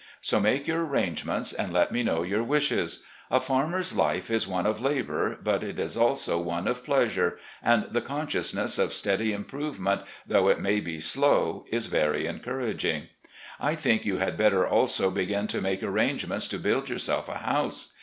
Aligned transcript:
So 0.19 0.39
make 0.39 0.65
yotir 0.65 0.77
arrangements, 0.79 1.53
and 1.53 1.71
let 1.71 1.91
me 1.91 2.01
know 2.01 2.23
your 2.23 2.41
wishes. 2.43 3.03
A 3.29 3.39
farmer's 3.39 3.95
life 3.95 4.31
is 4.31 4.47
one 4.47 4.65
of 4.65 4.79
labour, 4.81 5.37
but 5.43 5.61
it 5.63 5.77
is 5.77 5.95
also 5.95 6.39
one 6.39 6.67
of 6.67 6.83
pleasure, 6.83 7.37
and 7.61 7.83
the 7.91 8.01
conscious 8.01 8.51
ness 8.51 8.79
of 8.79 8.93
steady 8.93 9.31
improvement, 9.31 10.01
though 10.25 10.47
it 10.47 10.59
may 10.59 10.79
be 10.79 10.99
slow, 10.99 11.65
is 11.71 11.85
very 11.85 12.25
encouraging. 12.25 13.09
I 13.59 13.75
t 13.75 13.91
hink 13.91 14.03
you 14.03 14.17
had 14.17 14.37
better 14.37 14.65
also 14.67 15.11
begin 15.11 15.45
to 15.45 15.61
make 15.61 15.83
arrangements 15.83 16.47
to 16.47 16.57
build 16.57 16.89
yourself 16.89 17.29
a 17.29 17.35
house. 17.37 17.93